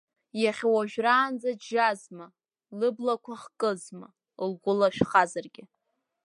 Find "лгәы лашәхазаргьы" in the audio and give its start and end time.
4.49-5.63